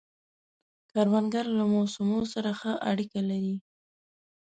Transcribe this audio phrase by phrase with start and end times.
[0.91, 3.55] کروندګر له موسمو سره ښه اړیکه لري